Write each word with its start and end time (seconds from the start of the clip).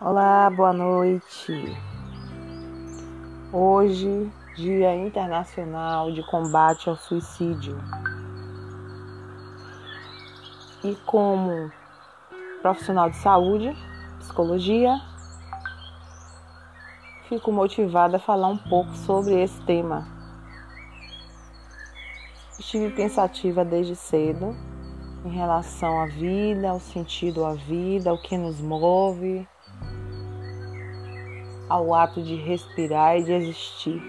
Olá, 0.00 0.48
boa 0.48 0.72
noite. 0.72 1.76
Hoje, 3.52 4.30
Dia 4.54 4.94
Internacional 4.94 6.12
de 6.12 6.22
Combate 6.22 6.88
ao 6.88 6.94
Suicídio. 6.94 7.76
E 10.84 10.94
como 11.04 11.68
profissional 12.62 13.10
de 13.10 13.16
saúde, 13.16 13.76
psicologia, 14.20 15.00
fico 17.28 17.50
motivada 17.50 18.18
a 18.18 18.20
falar 18.20 18.46
um 18.46 18.58
pouco 18.58 18.94
sobre 18.98 19.42
esse 19.42 19.60
tema. 19.62 20.06
Estive 22.56 22.94
pensativa 22.94 23.64
desde 23.64 23.96
cedo 23.96 24.54
em 25.24 25.30
relação 25.30 26.00
à 26.00 26.06
vida, 26.06 26.70
ao 26.70 26.78
sentido 26.78 27.44
à 27.44 27.54
vida, 27.54 28.10
ao 28.10 28.22
que 28.22 28.38
nos 28.38 28.60
move 28.60 29.44
ao 31.68 31.94
ato 31.94 32.22
de 32.22 32.34
respirar 32.34 33.18
e 33.18 33.24
de 33.24 33.32
existir. 33.32 34.00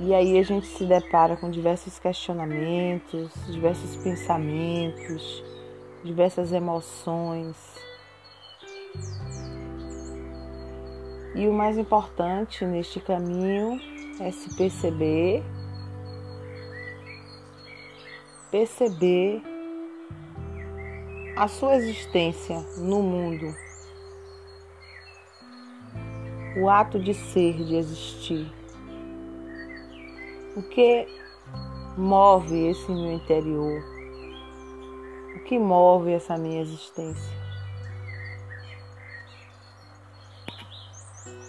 E 0.00 0.12
aí 0.14 0.38
a 0.38 0.42
gente 0.42 0.66
se 0.66 0.84
depara 0.84 1.36
com 1.36 1.50
diversos 1.50 1.98
questionamentos, 1.98 3.30
diversos 3.46 3.94
pensamentos, 4.02 5.44
diversas 6.02 6.52
emoções. 6.52 7.56
E 11.34 11.46
o 11.46 11.52
mais 11.52 11.78
importante 11.78 12.64
neste 12.64 13.00
caminho 13.00 13.80
é 14.20 14.30
se 14.32 14.54
perceber, 14.56 15.42
perceber 18.50 19.40
a 21.36 21.48
sua 21.48 21.76
existência 21.76 22.58
no 22.76 23.02
mundo 23.02 23.54
o 26.56 26.68
ato 26.68 26.98
de 26.98 27.14
ser, 27.14 27.54
de 27.54 27.76
existir. 27.76 28.52
O 30.56 30.62
que 30.62 31.06
move 31.96 32.68
esse 32.68 32.90
meu 32.90 33.12
interior? 33.12 33.82
O 35.36 35.44
que 35.44 35.58
move 35.58 36.12
essa 36.12 36.36
minha 36.36 36.60
existência? 36.60 37.32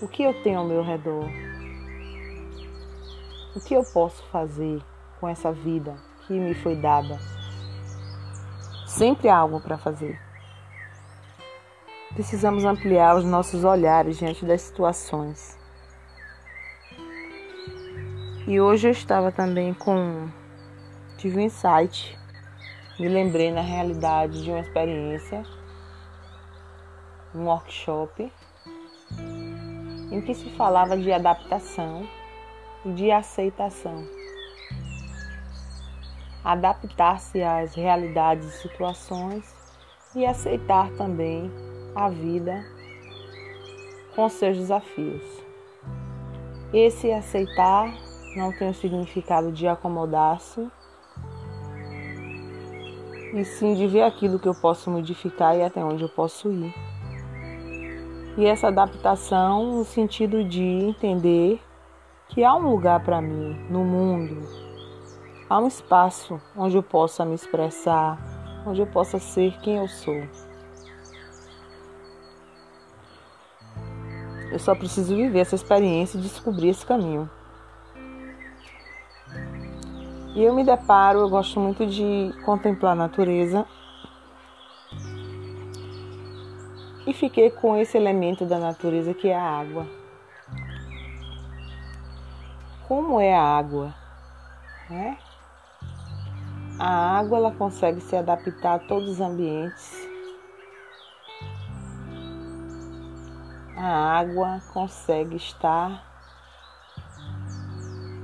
O 0.01 0.07
que 0.07 0.23
eu 0.23 0.41
tenho 0.41 0.59
ao 0.59 0.65
meu 0.65 0.83
redor? 0.83 1.29
O 3.55 3.59
que 3.59 3.73
eu 3.73 3.83
posso 3.83 4.23
fazer 4.31 4.81
com 5.19 5.27
essa 5.27 5.51
vida 5.51 5.95
que 6.27 6.33
me 6.33 6.53
foi 6.55 6.75
dada? 6.75 7.19
Sempre 8.87 9.29
há 9.29 9.37
algo 9.37 9.59
para 9.61 9.77
fazer. 9.77 10.19
Precisamos 12.13 12.63
ampliar 12.63 13.15
os 13.15 13.25
nossos 13.25 13.63
olhares 13.63 14.19
diante 14.19 14.45
das 14.45 14.61
situações. 14.61 15.57
E 18.45 18.61
hoje 18.61 18.87
eu 18.87 18.91
estava 18.91 19.31
também 19.31 19.73
com. 19.73 20.29
Tive 21.17 21.39
um 21.39 21.41
insight. 21.41 22.15
Me 22.99 23.07
lembrei 23.07 23.51
na 23.51 23.61
realidade 23.61 24.43
de 24.43 24.51
uma 24.51 24.59
experiência, 24.59 25.41
um 27.33 27.45
workshop, 27.45 28.31
em 30.11 30.21
que 30.21 30.35
se 30.35 30.51
falava 30.51 30.95
de 30.95 31.11
adaptação 31.11 32.07
e 32.85 32.91
de 32.91 33.11
aceitação. 33.11 34.07
Adaptar-se 36.43 37.41
às 37.41 37.73
realidades 37.73 38.49
e 38.49 38.61
situações 38.61 39.51
e 40.15 40.23
aceitar 40.23 40.91
também 40.91 41.72
a 41.95 42.09
vida 42.09 42.65
com 44.15 44.27
seus 44.29 44.57
desafios. 44.57 45.23
Esse 46.73 47.11
aceitar 47.11 47.93
não 48.35 48.51
tem 48.51 48.69
o 48.69 48.73
significado 48.73 49.51
de 49.51 49.67
acomodar-se, 49.67 50.67
e 53.33 53.43
sim 53.43 53.73
de 53.73 53.87
ver 53.87 54.03
aquilo 54.03 54.37
que 54.37 54.47
eu 54.47 54.53
posso 54.53 54.91
modificar 54.91 55.55
e 55.57 55.63
até 55.63 55.83
onde 55.83 56.03
eu 56.03 56.09
posso 56.09 56.51
ir. 56.51 56.73
E 58.37 58.45
essa 58.45 58.67
adaptação 58.67 59.77
no 59.77 59.85
sentido 59.85 60.43
de 60.43 60.63
entender 60.63 61.59
que 62.29 62.43
há 62.43 62.55
um 62.55 62.69
lugar 62.69 63.03
para 63.03 63.21
mim 63.21 63.55
no 63.69 63.83
mundo, 63.83 64.41
há 65.49 65.59
um 65.59 65.67
espaço 65.67 66.39
onde 66.55 66.75
eu 66.75 66.83
possa 66.83 67.25
me 67.25 67.35
expressar, 67.35 68.19
onde 68.65 68.81
eu 68.81 68.87
possa 68.87 69.19
ser 69.19 69.59
quem 69.59 69.77
eu 69.77 69.87
sou. 69.87 70.23
Eu 74.53 74.59
só 74.59 74.75
preciso 74.75 75.15
viver 75.15 75.39
essa 75.39 75.55
experiência 75.55 76.15
e 76.15 76.21
descobrir 76.21 76.69
esse 76.69 76.85
caminho. 76.85 77.27
E 80.35 80.43
eu 80.43 80.53
me 80.53 80.63
deparo, 80.63 81.21
eu 81.21 81.29
gosto 81.29 81.59
muito 81.59 81.87
de 81.87 82.31
contemplar 82.45 82.91
a 82.91 82.95
natureza. 82.95 83.65
E 87.07 87.13
fiquei 87.13 87.49
com 87.49 87.75
esse 87.75 87.97
elemento 87.97 88.45
da 88.45 88.59
natureza 88.59 89.11
que 89.11 89.27
é 89.27 89.35
a 89.35 89.41
água. 89.41 89.87
Como 92.87 93.19
é 93.19 93.33
a 93.33 93.41
água? 93.41 93.91
Né? 94.87 95.17
A 96.77 97.17
água 97.17 97.39
ela 97.39 97.51
consegue 97.51 98.01
se 98.01 98.15
adaptar 98.15 98.75
a 98.75 98.79
todos 98.79 99.09
os 99.09 99.19
ambientes 99.19 100.12
a 103.85 104.17
água 104.17 104.61
consegue 104.73 105.35
estar 105.35 106.01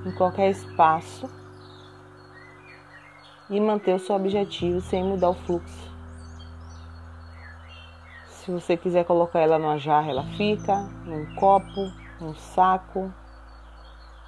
em 0.05 0.11
qualquer 0.15 0.51
espaço 0.51 1.29
e 3.49 3.59
manter 3.59 3.93
o 3.93 3.99
seu 3.99 4.15
objetivo 4.15 4.79
sem 4.79 5.03
mudar 5.03 5.31
o 5.31 5.33
fluxo. 5.33 5.89
Se 8.29 8.49
você 8.49 8.77
quiser 8.77 9.03
colocar 9.03 9.39
ela 9.39 9.59
numa 9.59 9.77
jarra, 9.77 10.09
ela 10.09 10.23
fica, 10.37 10.77
num 11.03 11.35
copo, 11.35 11.91
num 12.21 12.33
saco, 12.35 13.13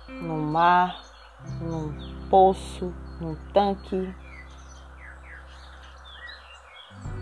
no 0.09 0.37
mar, 0.37 1.01
num 1.61 2.27
poço, 2.29 2.93
num 3.21 3.35
tanque. 3.53 4.13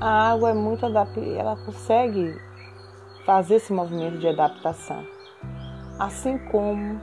A 0.02 0.31
água 0.31 0.50
é 0.50 0.53
muito 0.53 0.84
adaptada, 0.88 1.28
ela 1.28 1.56
consegue 1.58 2.49
fazer 3.29 3.57
esse 3.57 3.72
movimento 3.72 4.17
de 4.17 4.28
adaptação. 4.28 5.06
Assim 6.00 6.40
como 6.50 7.00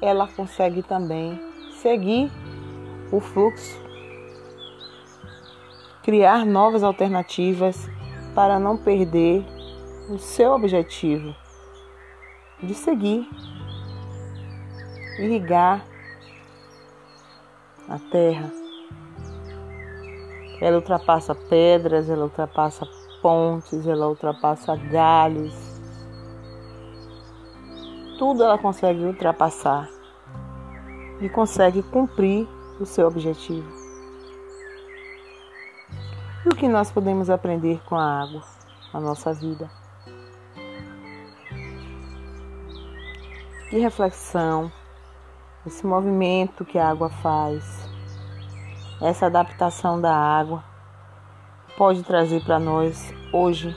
ela 0.00 0.26
consegue 0.26 0.82
também 0.82 1.38
seguir 1.74 2.32
o 3.12 3.20
fluxo, 3.20 3.78
criar 6.02 6.46
novas 6.46 6.82
alternativas 6.82 7.86
para 8.34 8.58
não 8.58 8.78
perder 8.78 9.44
o 10.08 10.16
seu 10.16 10.52
objetivo 10.52 11.36
de 12.62 12.72
seguir, 12.72 13.28
irrigar 15.18 15.84
a 17.90 17.98
terra. 18.10 18.50
Ela 20.62 20.76
ultrapassa 20.76 21.34
pedras, 21.34 22.08
ela 22.08 22.24
ultrapassa 22.24 22.86
pontes, 23.22 23.86
ela 23.86 24.08
ultrapassa 24.08 24.74
galhos. 24.76 25.54
Tudo 28.18 28.42
ela 28.42 28.58
consegue 28.58 29.04
ultrapassar 29.04 29.88
e 31.20 31.28
consegue 31.28 31.82
cumprir 31.84 32.46
o 32.80 32.84
seu 32.84 33.06
objetivo. 33.06 33.66
E 36.44 36.48
o 36.48 36.56
que 36.56 36.66
nós 36.66 36.90
podemos 36.90 37.30
aprender 37.30 37.80
com 37.86 37.94
a 37.94 38.22
água 38.22 38.42
na 38.92 39.00
nossa 39.00 39.32
vida? 39.32 39.70
Que 43.70 43.78
reflexão, 43.78 44.70
esse 45.64 45.86
movimento 45.86 46.64
que 46.64 46.78
a 46.78 46.90
água 46.90 47.08
faz, 47.08 47.88
essa 49.00 49.26
adaptação 49.26 50.00
da 50.00 50.14
água 50.14 50.71
pode 51.76 52.02
trazer 52.02 52.42
para 52.44 52.58
nós 52.58 53.12
hoje. 53.32 53.74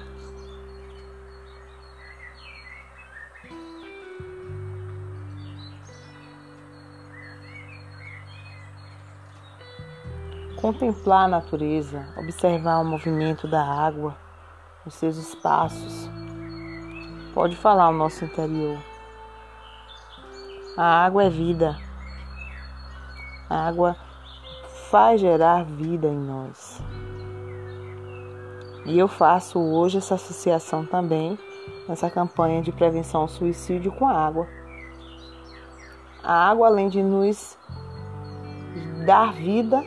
Contemplar 10.59 11.25
a 11.25 11.27
natureza, 11.27 12.07
observar 12.17 12.79
o 12.79 12.85
movimento 12.85 13.47
da 13.47 13.63
água, 13.63 14.15
os 14.85 14.95
seus 14.95 15.15
espaços, 15.17 16.09
pode 17.33 17.55
falar 17.55 17.85
ao 17.85 17.93
nosso 17.93 18.25
interior. 18.25 18.79
A 20.77 21.05
água 21.05 21.23
é 21.23 21.29
vida. 21.29 21.77
A 23.49 23.67
água 23.67 23.95
faz 24.89 25.21
gerar 25.21 25.63
vida 25.63 26.07
em 26.07 26.17
nós. 26.17 26.81
E 28.85 28.99
eu 28.99 29.07
faço 29.07 29.59
hoje 29.59 29.97
essa 29.97 30.13
associação 30.13 30.85
também, 30.85 31.39
nessa 31.89 32.07
campanha 32.07 32.61
de 32.61 32.71
prevenção 32.71 33.21
ao 33.21 33.27
suicídio 33.27 33.91
com 33.91 34.07
a 34.07 34.13
água. 34.13 34.47
A 36.23 36.49
água, 36.49 36.67
além 36.67 36.87
de 36.87 37.01
nos 37.01 37.57
dar 39.05 39.33
vida, 39.33 39.83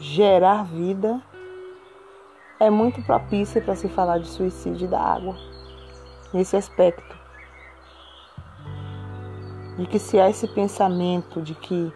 gerar 0.00 0.64
vida, 0.64 1.20
é 2.60 2.70
muito 2.70 3.02
propícia 3.02 3.60
para 3.60 3.74
se 3.74 3.88
falar 3.88 4.18
de 4.18 4.28
suicídio 4.28 4.88
da 4.88 5.00
água, 5.00 5.34
nesse 6.32 6.56
aspecto. 6.56 7.16
De 9.76 9.86
que 9.86 9.98
se 9.98 10.18
há 10.18 10.30
esse 10.30 10.46
pensamento 10.46 11.42
de 11.42 11.54
que 11.54 11.92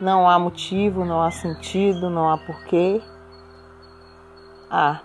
não 0.00 0.28
há 0.28 0.38
motivo, 0.38 1.04
não 1.04 1.20
há 1.22 1.30
sentido, 1.30 2.08
não 2.08 2.28
há 2.28 2.38
porquê, 2.38 3.02
há, 4.70 5.00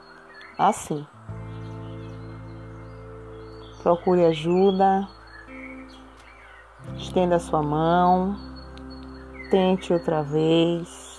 há 0.57 0.71
sim. 0.71 1.06
Procure 3.81 4.25
ajuda, 4.25 5.07
estenda 6.97 7.35
a 7.35 7.39
sua 7.39 7.62
mão, 7.62 8.35
tente 9.50 9.94
outra 9.94 10.23
vez. 10.23 11.15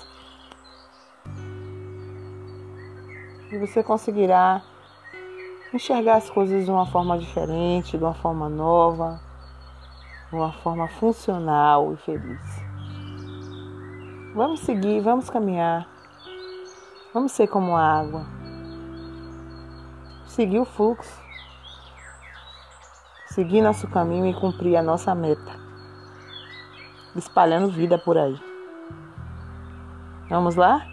e 3.51 3.59
você 3.59 3.83
conseguirá 3.83 4.63
enxergar 5.73 6.17
as 6.17 6.31
coisas 6.31 6.65
de 6.65 6.71
uma 6.71 6.87
forma 6.87 7.19
diferente, 7.19 7.97
de 7.97 8.05
uma 8.05 8.15
forma 8.15 8.49
nova, 8.49 9.21
de 10.31 10.37
uma 10.37 10.53
forma 10.53 10.89
funcional 10.89 11.93
e 11.93 11.97
feliz. 11.97 12.41
Vamos 14.35 14.61
seguir, 14.61 15.01
vamos 15.01 15.31
caminhar, 15.31 15.89
vamos 17.17 17.33
ser 17.33 17.49
como 17.49 17.75
a 17.75 17.83
água, 17.83 18.27
seguir 20.27 20.59
o 20.59 20.67
fluxo, 20.67 21.19
seguir 23.29 23.63
nosso 23.63 23.89
caminho 23.89 24.27
e 24.27 24.35
cumprir 24.35 24.77
a 24.77 24.83
nossa 24.83 25.15
meta, 25.15 25.59
espalhando 27.17 27.71
vida 27.71 27.97
por 27.97 28.19
aí. 28.19 28.39
Vamos 30.29 30.57
lá? 30.57 30.87